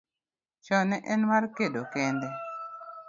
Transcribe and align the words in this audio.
chon 0.65 0.85
ne 0.89 0.97
en 1.13 1.21
mar 1.29 1.43
kedo 1.55 1.81
kende. 1.93 2.27